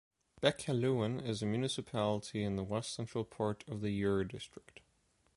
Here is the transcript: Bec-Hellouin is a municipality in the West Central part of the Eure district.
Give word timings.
Bec-Hellouin 0.39 1.23
is 1.23 1.43
a 1.43 1.45
municipality 1.45 2.41
in 2.41 2.55
the 2.55 2.63
West 2.63 2.91
Central 2.95 3.23
part 3.23 3.63
of 3.67 3.81
the 3.81 3.89
Eure 4.01 4.27
district. 4.27 4.79